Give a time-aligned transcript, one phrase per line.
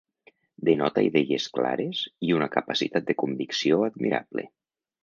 [0.69, 2.01] Denota idees clares
[2.31, 4.53] i una capacitat de convicció admirable.